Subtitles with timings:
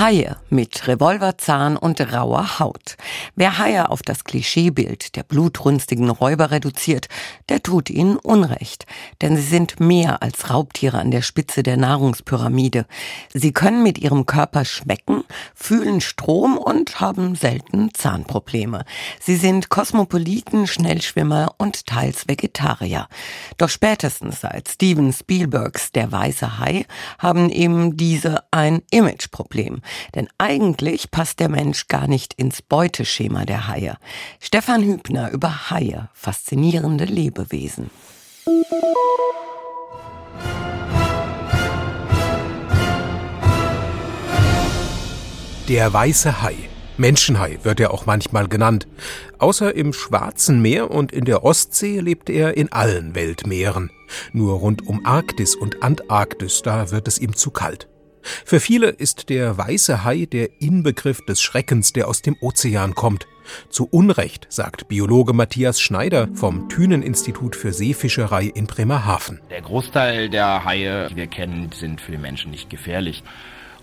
[0.00, 2.96] Haie mit Revolverzahn und rauer Haut.
[3.36, 7.06] Wer Haie auf das Klischeebild der blutrünstigen Räuber reduziert,
[7.48, 8.86] der tut ihnen Unrecht.
[9.22, 12.86] Denn sie sind mehr als Raubtiere an der Spitze der Nahrungspyramide.
[13.32, 15.22] Sie können mit ihrem Körper schmecken,
[15.54, 18.84] fühlen Strom und haben selten Zahnprobleme.
[19.20, 23.06] Sie sind Kosmopoliten, Schnellschwimmer und teils Vegetarier.
[23.58, 26.84] Doch spätestens seit Steven Spielbergs Der weiße Hai
[27.20, 29.82] haben eben diese ein Imageproblem.
[30.14, 33.96] Denn eigentlich passt der Mensch gar nicht ins Beuteschema der Haie.
[34.40, 37.90] Stefan Hübner über Haie, faszinierende Lebewesen.
[45.68, 46.54] Der weiße Hai.
[46.96, 48.86] Menschenhai wird er auch manchmal genannt.
[49.38, 53.90] Außer im Schwarzen Meer und in der Ostsee lebt er in allen Weltmeeren.
[54.32, 57.88] Nur rund um Arktis und Antarktis, da wird es ihm zu kalt.
[58.44, 63.26] Für viele ist der weiße Hai der Inbegriff des Schreckens, der aus dem Ozean kommt.
[63.68, 69.40] Zu Unrecht, sagt Biologe Matthias Schneider vom Thünen-Institut für Seefischerei in Bremerhaven.
[69.50, 73.22] Der Großteil der Haie, die wir kennen, sind für die Menschen nicht gefährlich.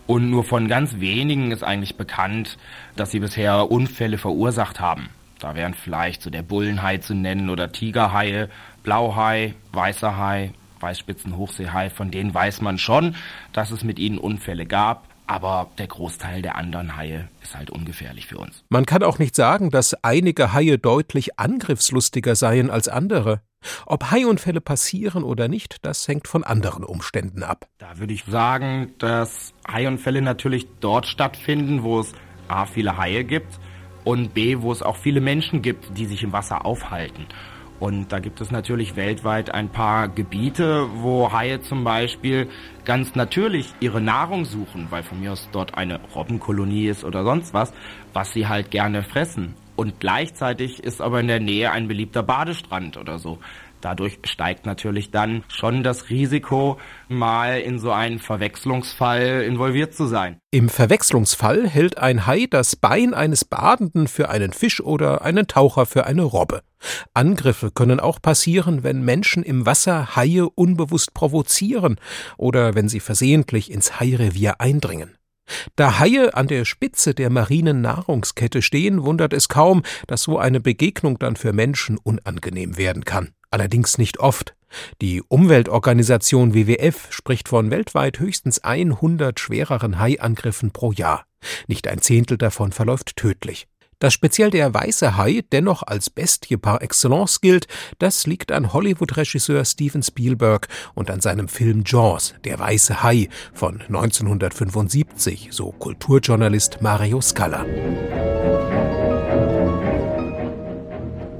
[0.07, 2.57] Und nur von ganz wenigen ist eigentlich bekannt,
[2.95, 5.09] dass sie bisher Unfälle verursacht haben.
[5.39, 8.49] Da wären vielleicht so der Bullenhai zu nennen oder Tigerhaie,
[8.83, 13.15] Blauhai, weißer Hai, Weißspitzenhochseehai, von denen weiß man schon,
[13.53, 15.07] dass es mit ihnen Unfälle gab.
[15.27, 18.65] Aber der Großteil der anderen Haie ist halt ungefährlich für uns.
[18.67, 23.41] Man kann auch nicht sagen, dass einige Haie deutlich angriffslustiger seien als andere.
[23.85, 27.67] Ob Haiunfälle passieren oder nicht, das hängt von anderen Umständen ab.
[27.77, 32.13] Da würde ich sagen, dass Haiunfälle natürlich dort stattfinden, wo es
[32.47, 33.59] A viele Haie gibt
[34.03, 37.25] und B, wo es auch viele Menschen gibt, die sich im Wasser aufhalten.
[37.81, 42.47] Und da gibt es natürlich weltweit ein paar Gebiete, wo Haie zum Beispiel
[42.85, 47.55] ganz natürlich ihre Nahrung suchen, weil von mir aus dort eine Robbenkolonie ist oder sonst
[47.55, 47.73] was,
[48.13, 49.55] was sie halt gerne fressen.
[49.75, 53.39] Und gleichzeitig ist aber in der Nähe ein beliebter Badestrand oder so.
[53.81, 56.77] Dadurch steigt natürlich dann schon das Risiko,
[57.09, 60.37] mal in so einen Verwechslungsfall involviert zu sein.
[60.51, 65.87] Im Verwechslungsfall hält ein Hai das Bein eines Badenden für einen Fisch oder einen Taucher
[65.87, 66.61] für eine Robbe.
[67.13, 71.97] Angriffe können auch passieren, wenn Menschen im Wasser Haie unbewusst provozieren
[72.37, 75.17] oder wenn sie versehentlich ins Hairevier eindringen.
[75.75, 80.61] Da Haie an der Spitze der marinen Nahrungskette stehen, wundert es kaum, dass so eine
[80.61, 84.55] Begegnung dann für Menschen unangenehm werden kann allerdings nicht oft.
[85.01, 91.25] Die Umweltorganisation WWF spricht von weltweit höchstens 100 schwereren Haiangriffen pro Jahr.
[91.67, 93.67] Nicht ein Zehntel davon verläuft tödlich.
[94.01, 97.67] Dass speziell der weiße Hai dennoch als Bestie par excellence gilt,
[97.99, 103.79] das liegt an Hollywood-Regisseur Steven Spielberg und an seinem Film Jaws, der weiße Hai von
[103.81, 107.63] 1975, so Kulturjournalist Mario Scala.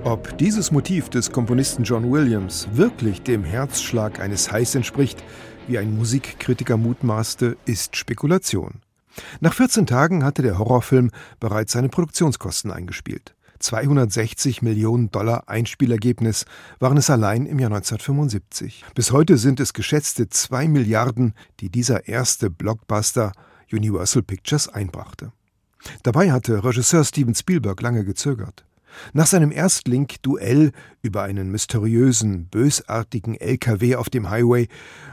[0.04, 5.24] Ob dieses Motiv des Komponisten John Williams wirklich dem Herzschlag eines Hais entspricht,
[5.66, 8.82] wie ein Musikkritiker mutmaßte, ist Spekulation.
[9.40, 13.36] Nach 14 Tagen hatte der Horrorfilm bereits seine Produktionskosten eingespielt.
[13.60, 16.46] 260 Millionen Dollar Einspielergebnis
[16.80, 18.86] waren es allein im Jahr 1975.
[18.96, 23.32] Bis heute sind es geschätzte 2 Milliarden, die dieser erste Blockbuster
[23.72, 25.32] Universal Pictures einbrachte.
[26.04, 28.66] Dabei hatte Regisseur Steven Spielberg lange gezögert.
[29.14, 34.68] Nach seinem Erstling Duell über einen mysteriösen, bösartigen LKW auf dem Highway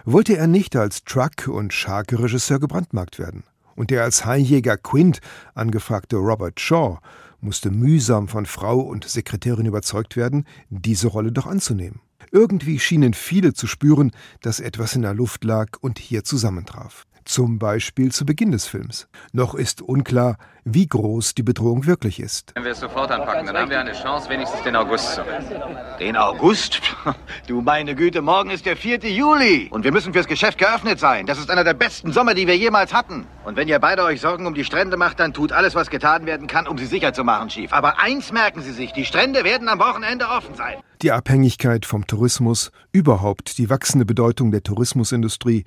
[0.04, 3.44] wollte er nicht als Truck- und Scharke-Regisseur gebrandmarkt werden.
[3.78, 5.20] Und der als Haijäger Quint
[5.54, 6.98] angefragte Robert Shaw
[7.40, 12.00] musste mühsam von Frau und Sekretärin überzeugt werden, diese Rolle doch anzunehmen.
[12.32, 14.10] Irgendwie schienen viele zu spüren,
[14.42, 19.06] dass etwas in der Luft lag und hier zusammentraf zum Beispiel zu Beginn des Films.
[19.32, 22.52] Noch ist unklar, wie groß die Bedrohung wirklich ist.
[22.54, 25.54] Wenn wir es sofort anpacken, dann haben wir eine Chance, wenigstens den August zu retten.
[26.00, 26.80] Den August?
[27.46, 28.98] Du meine Güte, morgen ist der 4.
[29.10, 29.68] Juli.
[29.70, 31.24] Und wir müssen fürs Geschäft geöffnet sein.
[31.24, 33.26] Das ist einer der besten Sommer, die wir jemals hatten.
[33.44, 36.26] Und wenn ihr beide euch Sorgen um die Strände macht, dann tut alles, was getan
[36.26, 37.72] werden kann, um sie sicher zu machen, Chief.
[37.72, 40.76] Aber eins merken Sie sich, die Strände werden am Wochenende offen sein.
[41.00, 45.62] Die Abhängigkeit vom Tourismus, überhaupt die wachsende Bedeutung der Tourismusindustrie,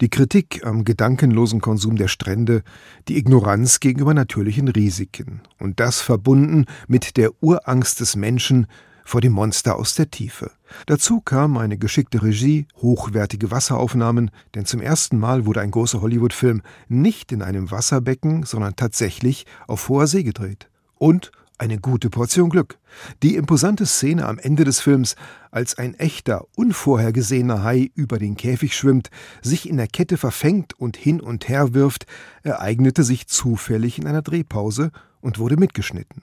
[0.00, 2.62] die Kritik am gedankenlosen Konsum der Strände,
[3.08, 8.68] die Ignoranz gegenüber natürlichen Risiken und das verbunden mit der Urangst des Menschen
[9.04, 10.52] vor dem Monster aus der Tiefe.
[10.86, 16.62] Dazu kam eine geschickte Regie, hochwertige Wasseraufnahmen, denn zum ersten Mal wurde ein großer Hollywood-Film
[16.86, 20.68] nicht in einem Wasserbecken, sondern tatsächlich auf hoher See gedreht.
[20.94, 22.78] Und Eine gute Portion Glück.
[23.24, 25.16] Die imposante Szene am Ende des Films,
[25.50, 29.10] als ein echter, unvorhergesehener Hai über den Käfig schwimmt,
[29.42, 32.06] sich in der Kette verfängt und hin und her wirft,
[32.44, 36.22] ereignete sich zufällig in einer Drehpause und wurde mitgeschnitten.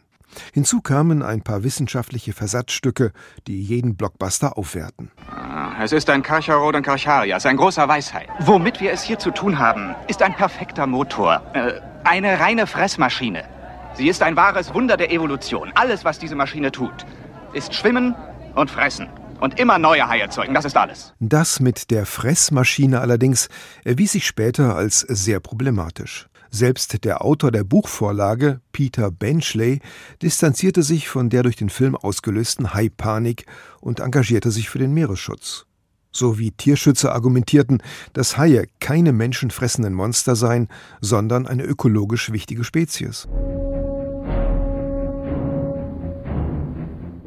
[0.53, 3.11] Hinzu kamen ein paar wissenschaftliche Versatzstücke,
[3.45, 5.11] die jeden Blockbuster aufwerten.
[5.29, 8.29] Ah, es ist ein Karcharod und Karcharias, ein großer Weisheit.
[8.39, 11.41] Womit wir es hier zu tun haben, ist ein perfekter Motor.
[11.53, 13.54] Äh, eine reine Fressmaschine.
[13.97, 15.71] Sie ist ein wahres Wunder der Evolution.
[15.73, 17.05] Alles, was diese Maschine tut,
[17.53, 18.13] ist schwimmen
[18.53, 19.07] und fressen.
[19.39, 21.13] Und immer neue Haie zeugen, das ist alles.
[21.19, 23.47] Das mit der Fressmaschine allerdings
[23.85, 26.27] erwies sich später als sehr problematisch.
[26.49, 29.79] Selbst der Autor der Buchvorlage, Peter Benchley,
[30.21, 33.45] distanzierte sich von der durch den Film ausgelösten Haipanik
[33.79, 35.65] und engagierte sich für den Meeresschutz.
[36.11, 37.81] So wie Tierschützer argumentierten,
[38.13, 40.69] dass Haie keine menschenfressenden Monster seien,
[41.01, 43.27] sondern eine ökologisch wichtige Spezies.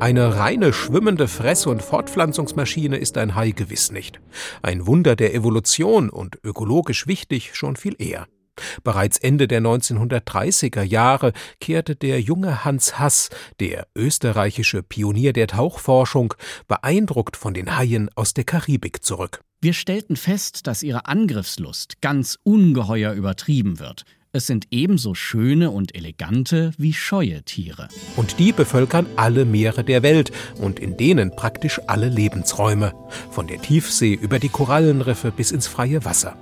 [0.01, 4.21] Eine reine schwimmende Fress- und Fortpflanzungsmaschine ist ein Hai gewiss nicht.
[4.63, 8.29] Ein Wunder der Evolution und ökologisch wichtig schon viel eher.
[8.85, 16.35] Bereits Ende der 1930er Jahre kehrte der junge Hans Hass, der österreichische Pionier der Tauchforschung,
[16.69, 19.41] beeindruckt von den Haien aus der Karibik zurück.
[19.61, 24.05] Wir stellten fest, dass ihre Angriffslust ganz ungeheuer übertrieben wird.
[24.39, 27.89] Es sind ebenso schöne und elegante wie scheue Tiere.
[28.15, 30.31] Und die bevölkern alle Meere der Welt
[30.61, 32.95] und in denen praktisch alle Lebensräume,
[33.33, 36.37] von der Tiefsee über die Korallenriffe bis ins freie Wasser.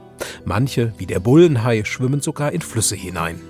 [0.44, 3.40] Manche, wie der Bullenhai, schwimmen sogar in Flüsse hinein.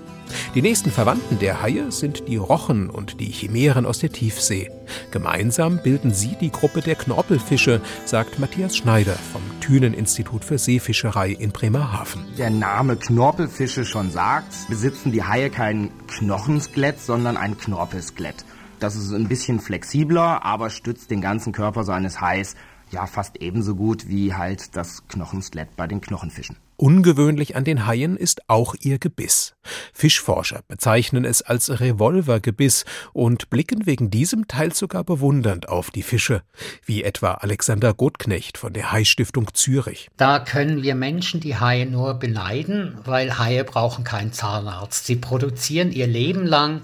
[0.55, 4.71] Die nächsten Verwandten der Haie sind die Rochen und die Chimären aus der Tiefsee.
[5.11, 11.51] Gemeinsam bilden sie die Gruppe der Knorpelfische, sagt Matthias Schneider vom Thünen-Institut für Seefischerei in
[11.51, 12.25] Bremerhaven.
[12.37, 18.45] Der Name Knorpelfische schon sagt, besitzen die Haie kein Knochenskelett, sondern ein Knorpelskelett.
[18.79, 22.55] Das ist ein bisschen flexibler, aber stützt den ganzen Körper so eines Hais
[22.91, 26.57] ja fast ebenso gut wie halt das Knochenskelett bei den Knochenfischen.
[26.79, 29.55] Ungewöhnlich an den Haien ist auch ihr Gebiss.
[29.93, 36.43] Fischforscher bezeichnen es als Revolvergebiss und blicken wegen diesem teils sogar bewundernd auf die Fische,
[36.85, 40.09] wie etwa Alexander Gottknecht von der Haistiftung Zürich.
[40.17, 45.07] Da können wir Menschen die Haie nur beneiden, weil Haie brauchen keinen Zahnarzt.
[45.07, 46.83] Sie produzieren ihr Leben lang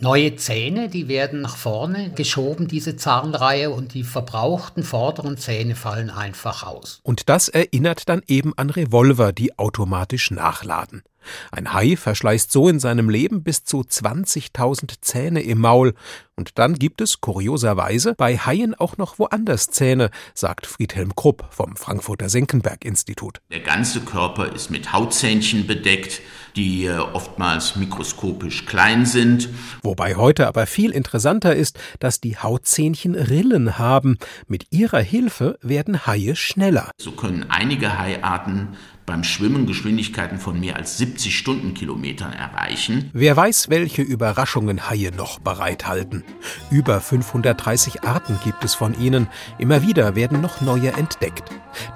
[0.00, 6.10] neue Zähne, die werden nach vorne geschoben, diese Zahnreihe, und die verbrauchten vorderen Zähne fallen
[6.10, 7.00] einfach aus.
[7.02, 11.02] Und das erinnert dann eben an Revolver, die automatisch nachladen.
[11.50, 15.94] Ein Hai verschleißt so in seinem Leben bis zu 20.000 Zähne im Maul.
[16.38, 21.74] Und dann gibt es kurioserweise bei Haien auch noch woanders Zähne, sagt Friedhelm Krupp vom
[21.74, 23.40] Frankfurter Senckenberg-Institut.
[23.50, 26.20] Der ganze Körper ist mit Hautzähnchen bedeckt,
[26.54, 29.48] die äh, oftmals mikroskopisch klein sind.
[29.82, 34.18] Wobei heute aber viel interessanter ist, dass die Hautzähnchen Rillen haben.
[34.46, 36.92] Mit ihrer Hilfe werden Haie schneller.
[36.98, 38.76] So können einige Haiarten
[39.08, 43.08] beim Schwimmen Geschwindigkeiten von mehr als 70 Stundenkilometern erreichen.
[43.14, 46.24] Wer weiß, welche Überraschungen Haie noch bereithalten.
[46.70, 49.26] Über 530 Arten gibt es von ihnen.
[49.58, 51.44] Immer wieder werden noch neue entdeckt.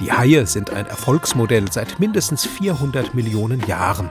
[0.01, 4.09] Die Haie sind ein Erfolgsmodell seit mindestens 400 Millionen Jahren.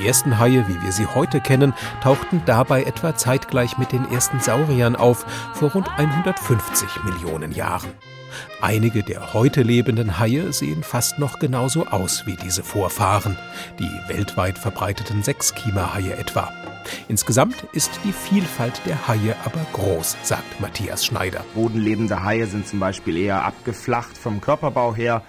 [0.00, 4.40] Die ersten Haie, wie wir sie heute kennen, tauchten dabei etwa zeitgleich mit den ersten
[4.40, 7.90] Sauriern auf, vor rund 150 Millionen Jahren.
[8.60, 13.36] Einige der heute lebenden Haie sehen fast noch genauso aus wie diese Vorfahren,
[13.78, 16.52] die weltweit verbreiteten Sechskiemerhaie etwa.
[17.08, 21.44] Insgesamt ist die Vielfalt der Haie aber groß, sagt Matthias Schneider.
[21.54, 25.22] Bodenlebende Haie sind zum Beispiel eher abgeflacht vom Körperbau her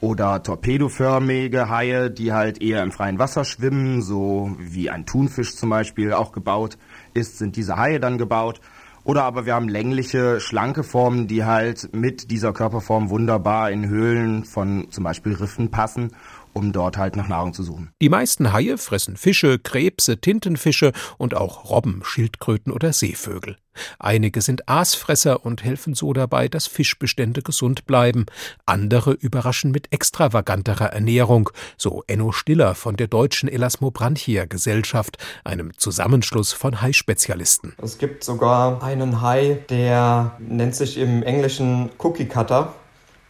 [0.00, 5.70] oder torpedoförmige Haie, die halt eher im freien Wasser schwimmen, so wie ein Thunfisch zum
[5.70, 6.76] Beispiel auch gebaut
[7.14, 8.60] ist, sind diese Haie dann gebaut.
[9.04, 14.44] Oder aber wir haben längliche, schlanke Formen, die halt mit dieser Körperform wunderbar in Höhlen
[14.44, 16.12] von zum Beispiel Riffen passen
[16.54, 17.92] um dort halt nach Nahrung zu suchen.
[18.00, 23.56] Die meisten Haie fressen Fische, Krebse, Tintenfische und auch Robben, Schildkröten oder Seevögel.
[23.98, 28.26] Einige sind Aasfresser und helfen so dabei, dass Fischbestände gesund bleiben.
[28.66, 36.52] Andere überraschen mit extravaganterer Ernährung, so Enno Stiller von der Deutschen Elasmobranchia Gesellschaft, einem Zusammenschluss
[36.52, 37.74] von Haispezialisten.
[37.82, 42.74] Es gibt sogar einen Hai, der nennt sich im Englischen Cookie Cutter,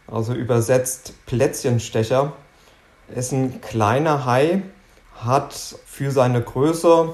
[0.07, 2.33] also übersetzt Plätzchenstecher.
[3.13, 4.63] Ist ein kleiner Hai,
[5.15, 5.53] hat
[5.85, 7.13] für seine Größe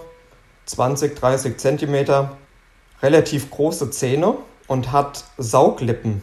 [0.66, 2.38] 20, 30 Zentimeter
[3.02, 4.36] relativ große Zähne
[4.68, 6.22] und hat Sauglippen.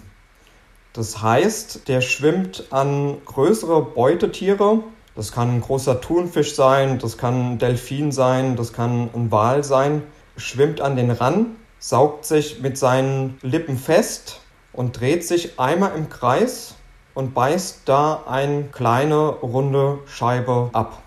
[0.94, 4.80] Das heißt, der schwimmt an größere Beutetiere.
[5.14, 9.64] Das kann ein großer Thunfisch sein, das kann ein Delfin sein, das kann ein Wal
[9.64, 10.02] sein.
[10.38, 14.40] schwimmt an den Rand, saugt sich mit seinen Lippen fest
[14.72, 16.77] und dreht sich einmal im Kreis
[17.18, 21.02] und beißt da eine kleine runde Scheibe ab.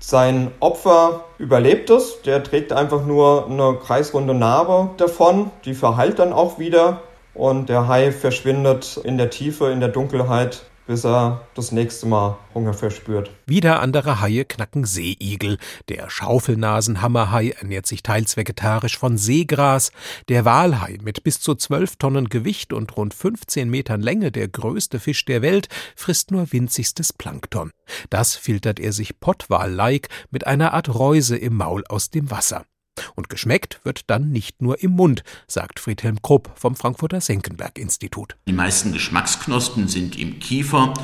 [0.00, 6.32] Sein Opfer überlebt es, der trägt einfach nur eine kreisrunde Narbe davon, die verheilt dann
[6.32, 7.02] auch wieder
[7.32, 12.38] und der Hai verschwindet in der Tiefe, in der Dunkelheit bis er das nächste Mal
[12.54, 13.30] Hunger verspürt.
[13.46, 15.58] Wieder andere Haie knacken Seeigel.
[15.88, 19.92] Der Schaufelnasenhammerhai ernährt sich teils vegetarisch von Seegras.
[20.28, 25.00] Der Walhai mit bis zu 12 Tonnen Gewicht und rund 15 Metern Länge, der größte
[25.00, 27.70] Fisch der Welt, frisst nur winzigstes Plankton.
[28.10, 32.64] Das filtert er sich Pottwal-like mit einer Art Reuse im Maul aus dem Wasser.
[33.14, 38.36] Und geschmeckt wird dann nicht nur im Mund, sagt Friedhelm Krupp vom Frankfurter Senckenberg-Institut.
[38.46, 40.94] Die meisten Geschmacksknospen sind im Kiefer,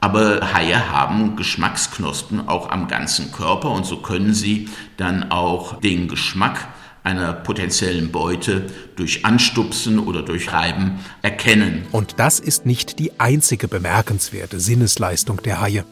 [0.00, 6.08] aber Haie haben Geschmacksknospen auch am ganzen Körper und so können sie dann auch den
[6.08, 6.68] Geschmack
[7.04, 11.86] einer potenziellen Beute durch Anstupsen oder durch Reiben erkennen.
[11.92, 15.84] Und das ist nicht die einzige bemerkenswerte Sinnesleistung der Haie.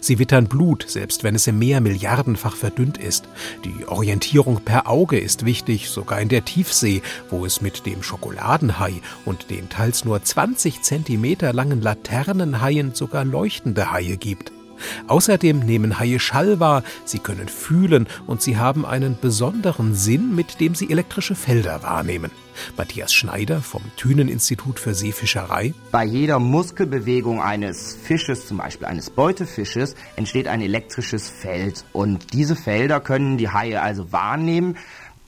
[0.00, 3.28] Sie wittern Blut, selbst wenn es im Meer milliardenfach verdünnt ist.
[3.64, 8.94] Die Orientierung per Auge ist wichtig, sogar in der Tiefsee, wo es mit dem Schokoladenhai
[9.24, 14.52] und den teils nur 20 Zentimeter langen Laternenhaien sogar leuchtende Haie gibt.
[15.06, 20.60] Außerdem nehmen Haie Schall wahr, sie können fühlen und sie haben einen besonderen Sinn, mit
[20.60, 22.30] dem sie elektrische Felder wahrnehmen.
[22.76, 25.72] Matthias Schneider vom Thünen-Institut für Seefischerei.
[25.92, 31.84] Bei jeder Muskelbewegung eines Fisches, zum Beispiel eines Beutefisches, entsteht ein elektrisches Feld.
[31.92, 34.76] Und diese Felder können die Haie also wahrnehmen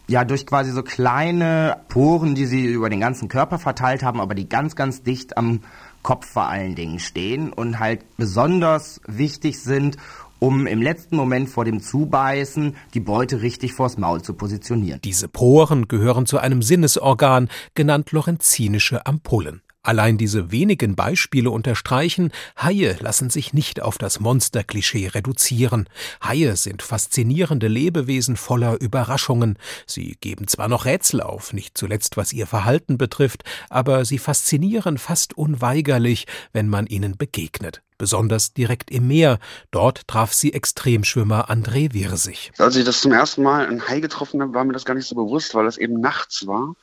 [0.08, 4.34] ja, durch quasi so kleine Poren, die sie über den ganzen Körper verteilt haben, aber
[4.34, 5.60] die ganz, ganz dicht am
[6.02, 9.96] Kopf vor allen Dingen stehen und halt besonders wichtig sind,
[10.38, 15.00] um im letzten Moment vor dem Zubeißen die Beute richtig vors Maul zu positionieren.
[15.02, 19.62] Diese Poren gehören zu einem Sinnesorgan, genannt lorenzinische Ampullen.
[19.84, 25.88] Allein diese wenigen Beispiele unterstreichen, Haie lassen sich nicht auf das Monsterklischee reduzieren.
[26.22, 29.58] Haie sind faszinierende Lebewesen voller Überraschungen.
[29.86, 34.98] Sie geben zwar noch Rätsel auf, nicht zuletzt was ihr Verhalten betrifft, aber sie faszinieren
[34.98, 39.38] fast unweigerlich, wenn man ihnen begegnet besonders direkt im Meer.
[39.70, 42.50] Dort traf sie Extremschwimmer André Wirsig.
[42.58, 45.06] Als ich das zum ersten Mal ein Hai getroffen habe, war mir das gar nicht
[45.06, 46.74] so bewusst, weil es eben nachts war.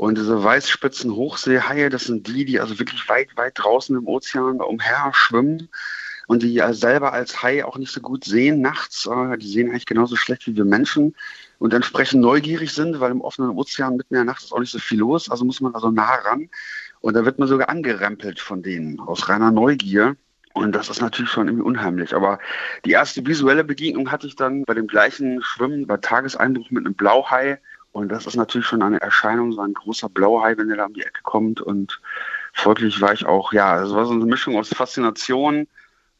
[0.00, 4.58] Und diese weißspitzen Hochseehaie, das sind die, die also wirklich weit, weit draußen im Ozean
[4.62, 5.68] umher schwimmen
[6.26, 9.06] und die selber als Hai auch nicht so gut sehen nachts.
[9.06, 11.14] Äh, die sehen eigentlich genauso schlecht wie wir Menschen
[11.58, 14.72] und entsprechend neugierig sind, weil im offenen Ozean mitten in der Nacht ist auch nicht
[14.72, 15.30] so viel los.
[15.30, 16.48] Also muss man also nah ran.
[17.02, 20.16] Und da wird man sogar angerempelt von denen aus reiner Neugier.
[20.54, 22.14] Und das ist natürlich schon irgendwie unheimlich.
[22.14, 22.38] Aber
[22.86, 26.94] die erste visuelle Begegnung hatte ich dann bei dem gleichen Schwimmen bei Tageseinbruch mit einem
[26.94, 27.58] Blauhai.
[27.92, 30.94] Und das ist natürlich schon eine Erscheinung, so ein großer Blauhai, wenn der da um
[30.94, 31.60] die Ecke kommt.
[31.60, 32.00] Und
[32.52, 35.66] folglich war ich auch, ja, es war so eine Mischung aus Faszination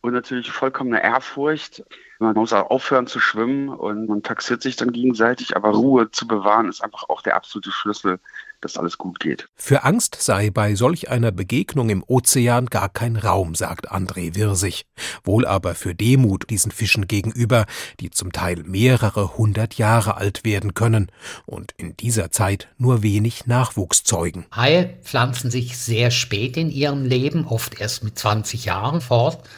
[0.01, 1.85] und natürlich vollkommene Ehrfurcht.
[2.19, 6.27] Man muss auch aufhören zu schwimmen und man taxiert sich dann gegenseitig, aber Ruhe zu
[6.27, 8.19] bewahren ist einfach auch der absolute Schlüssel
[8.61, 9.49] dass alles gut geht.
[9.57, 14.87] Für Angst sei bei solch einer Begegnung im Ozean gar kein Raum, sagt André Wirsig.
[15.25, 17.67] Wohl aber für Demut diesen Fischen gegenüber,
[18.01, 21.11] die zum Teil mehrere hundert Jahre alt werden können
[21.47, 24.47] und in dieser Zeit nur wenig Nachwuchs zeugen.
[24.55, 29.49] Haie pflanzen sich sehr spät in ihrem Leben, oft erst mit 20 Jahren fort.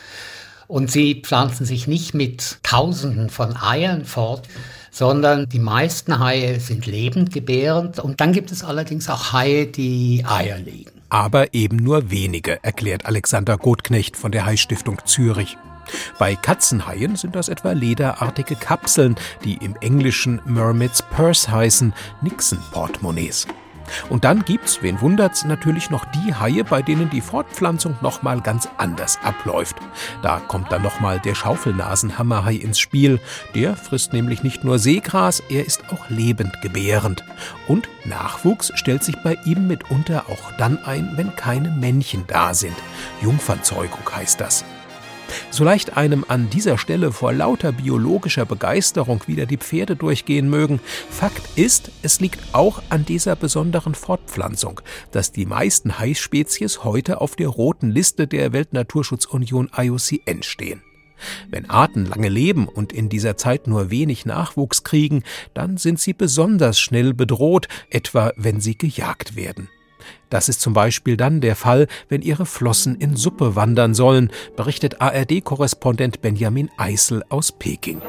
[0.68, 4.49] Und sie pflanzen sich nicht mit Tausenden von Eiern fort,
[4.92, 10.58] sondern die meisten Haie sind lebendgebärend und dann gibt es allerdings auch Haie, die Eier
[10.58, 10.92] legen.
[11.08, 15.56] Aber eben nur wenige, erklärt Alexander Gotknecht von der Haistiftung Zürich.
[16.18, 23.46] Bei Katzenhaien sind das etwa lederartige Kapseln, die im Englischen Mermaid's Purse heißen, Nixon-Portemonnaies.
[24.08, 28.68] Und dann gibt's, wen wundert's, natürlich noch die Haie, bei denen die Fortpflanzung nochmal ganz
[28.78, 29.76] anders abläuft.
[30.22, 33.20] Da kommt dann nochmal der Schaufelnasenhammerhai ins Spiel.
[33.54, 37.24] Der frisst nämlich nicht nur Seegras, er ist auch lebend gebärend.
[37.68, 42.76] Und Nachwuchs stellt sich bei ihm mitunter auch dann ein, wenn keine Männchen da sind.
[43.20, 44.64] Jungfernzeugung heißt das.
[45.50, 50.80] So leicht einem an dieser Stelle vor lauter biologischer Begeisterung wieder die Pferde durchgehen mögen,
[51.10, 57.36] Fakt ist, es liegt auch an dieser besonderen Fortpflanzung, dass die meisten Haispezies heute auf
[57.36, 60.82] der roten Liste der Weltnaturschutzunion IUCN stehen.
[61.48, 65.22] Wenn Arten lange leben und in dieser Zeit nur wenig Nachwuchs kriegen,
[65.54, 69.68] dann sind sie besonders schnell bedroht, etwa wenn sie gejagt werden.
[70.30, 75.00] Das ist zum Beispiel dann der Fall, wenn ihre Flossen in Suppe wandern sollen, berichtet
[75.00, 78.00] ARD-Korrespondent Benjamin Eisel aus Peking.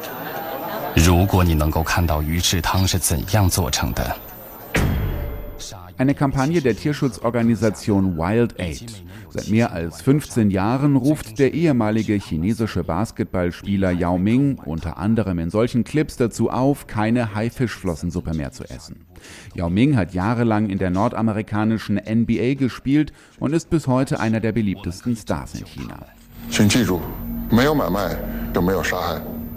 [5.96, 9.04] Eine Kampagne der Tierschutzorganisation Wild Aid.
[9.30, 15.50] Seit mehr als 15 Jahren ruft der ehemalige chinesische Basketballspieler Yao Ming unter anderem in
[15.50, 19.06] solchen Clips dazu auf, keine Haifischflossensuppe mehr zu essen.
[19.54, 24.50] Yao Ming hat jahrelang in der nordamerikanischen NBA gespielt und ist bis heute einer der
[24.50, 26.06] beliebtesten Stars in China.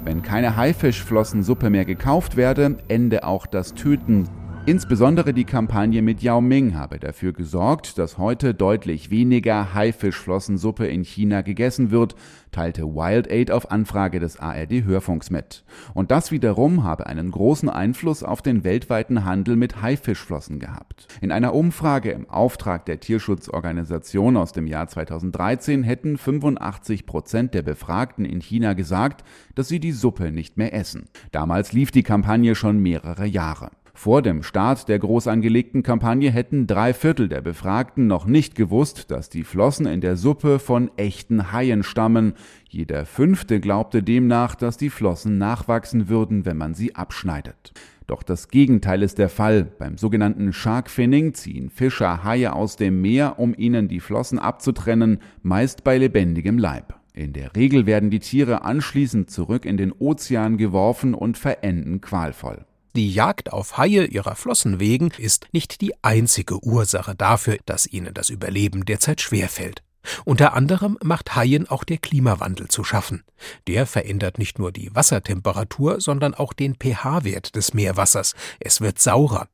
[0.06, 4.29] Wenn keine Haifischflossensuppe mehr gekauft werde, ende auch das Töten
[4.67, 11.05] Insbesondere die Kampagne mit Yao Ming habe dafür gesorgt, dass heute deutlich weniger Haifischflossensuppe in
[11.05, 12.15] China gegessen wird,
[12.51, 15.63] teilte Wild Aid auf Anfrage des ARD Hörfunks mit.
[15.93, 21.07] Und das wiederum habe einen großen Einfluss auf den weltweiten Handel mit Haifischflossen gehabt.
[21.21, 27.62] In einer Umfrage im Auftrag der Tierschutzorganisation aus dem Jahr 2013 hätten 85 Prozent der
[27.62, 29.24] Befragten in China gesagt,
[29.55, 31.05] dass sie die Suppe nicht mehr essen.
[31.31, 33.69] Damals lief die Kampagne schon mehrere Jahre.
[33.98, 39.10] Vor dem Start der groß angelegten Kampagne hätten drei Viertel der Befragten noch nicht gewusst,
[39.10, 42.34] dass die Flossen in der Suppe von echten Haien stammen.
[42.70, 47.74] Jeder fünfte glaubte demnach, dass die Flossen nachwachsen würden, wenn man sie abschneidet.
[48.06, 49.63] Doch das Gegenteil ist der Fall.
[49.63, 55.18] Beim sogenannten Shark Finning ziehen Fischer Haie aus dem Meer, um ihnen die Flossen abzutrennen,
[55.42, 56.94] meist bei lebendigem Leib.
[57.13, 62.63] In der Regel werden die Tiere anschließend zurück in den Ozean geworfen und verenden qualvoll.
[62.98, 68.16] Die Jagd auf Haie ihrer Flossen wegen ist nicht die einzige Ursache dafür, dass ihnen
[68.16, 69.84] das Überleben derzeit schwerfällt.
[70.25, 73.24] Unter anderem macht Haien auch der Klimawandel zu schaffen.
[73.68, 78.34] Der verändert nicht nur die Wassertemperatur, sondern auch den pH-Wert des Meerwassers.
[78.60, 79.48] Es wird saurer.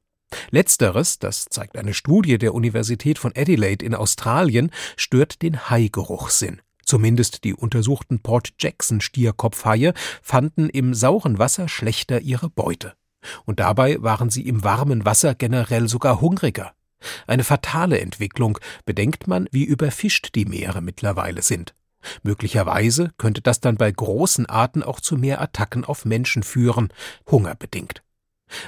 [0.52, 6.62] Letzteres, das zeigt eine Studie der Universität von Adelaide in Australien, stört den Haigeruchssinn.
[6.86, 12.94] Zumindest die untersuchten Port Jackson Stierkopfhaie fanden im sauren Wasser schlechter ihre Beute.
[13.46, 16.74] Und dabei waren sie im warmen Wasser generell sogar hungriger.
[17.28, 21.76] Eine fatale Entwicklung, bedenkt man, wie überfischt die Meere mittlerweile sind.
[22.22, 26.90] Möglicherweise könnte das dann bei großen Arten auch zu mehr Attacken auf Menschen führen,
[27.30, 28.04] hungerbedingt.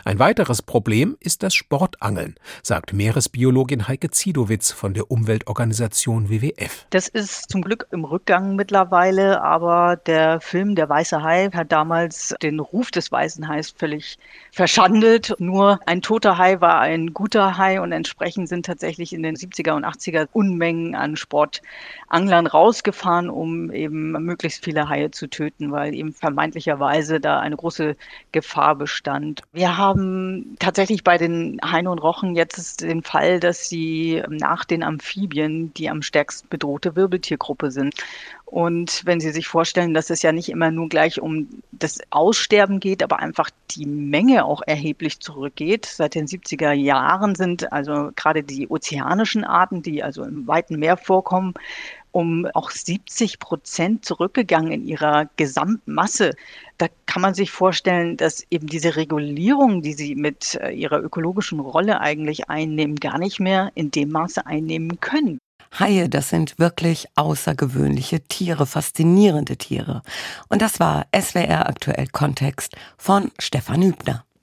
[0.04, 6.86] Ein weiteres Problem ist das Sportangeln, sagt Meeresbiologin Heike Ziedowitz von der Umweltorganisation WWF.
[6.92, 12.36] Das ist zum Glück im Rückgang mittlerweile, aber der Film Der Weiße Hai hat damals
[12.42, 14.18] den Ruf des Weißen Hais völlig
[14.52, 15.34] verschandelt.
[15.40, 19.72] Nur ein toter Hai war ein guter Hai und entsprechend sind tatsächlich in den 70er
[19.72, 26.14] und 80er Unmengen an Sportanglern rausgefahren, um eben möglichst viele Haie zu töten, weil eben
[26.14, 27.96] vermeintlicherweise da eine große
[28.32, 29.42] Gefahr bestand.
[29.52, 34.84] Wir haben tatsächlich bei den Haien und Rochen jetzt den Fall, dass sie nach den
[34.84, 37.96] Amphibien die am stärksten bedrohte Wirbeltiergruppe sind.
[38.46, 42.80] Und wenn Sie sich vorstellen, dass es ja nicht immer nur gleich um das Aussterben
[42.80, 45.86] geht, aber einfach die Menge auch erheblich zurückgeht.
[45.86, 50.96] Seit den 70er Jahren sind also gerade die ozeanischen Arten, die also im weiten Meer
[50.96, 51.56] vorkommen,
[52.16, 56.32] um auch 70 Prozent zurückgegangen in ihrer Gesamtmasse.
[56.78, 61.60] Da kann man sich vorstellen, dass eben diese Regulierung, die sie mit äh, ihrer ökologischen
[61.60, 65.40] Rolle eigentlich einnehmen, gar nicht mehr in dem Maße einnehmen können.
[65.78, 70.02] Haie, das sind wirklich außergewöhnliche Tiere, faszinierende Tiere.
[70.48, 74.25] Und das war SWR aktuell Kontext von Stefan Hübner.